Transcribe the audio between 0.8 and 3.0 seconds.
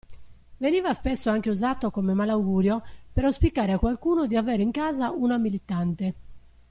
spesso anche usato come malaugurio